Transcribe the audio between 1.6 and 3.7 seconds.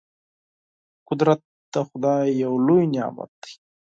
د خدای یو لوی نعمت دی.